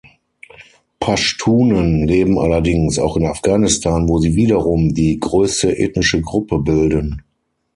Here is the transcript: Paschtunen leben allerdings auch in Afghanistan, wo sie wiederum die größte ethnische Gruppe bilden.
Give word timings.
Paschtunen 0.99 2.07
leben 2.07 2.39
allerdings 2.39 2.97
auch 2.97 3.17
in 3.17 3.27
Afghanistan, 3.27 4.09
wo 4.09 4.17
sie 4.17 4.33
wiederum 4.35 4.95
die 4.95 5.19
größte 5.19 5.77
ethnische 5.77 6.21
Gruppe 6.21 6.57
bilden. 6.57 7.21